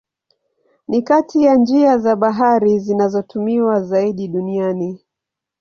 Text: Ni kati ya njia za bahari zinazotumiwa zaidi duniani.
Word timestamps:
Ni 0.87 1.01
kati 1.01 1.43
ya 1.43 1.55
njia 1.55 1.97
za 1.97 2.15
bahari 2.15 2.79
zinazotumiwa 2.79 3.81
zaidi 3.81 4.27
duniani. 4.27 4.99